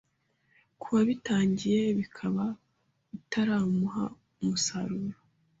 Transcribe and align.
ku 0.79 0.87
wabitangiye 0.95 1.81
bikaba 1.97 2.45
bitaramuha 3.11 4.03
umusaruro 4.41 5.17